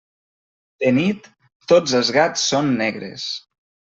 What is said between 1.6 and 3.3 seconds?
tots els gats són negres.